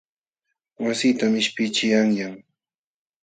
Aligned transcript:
Wassitam 0.83 1.33
qishpiqćhii 1.37 1.91
qanyan. 1.93 2.33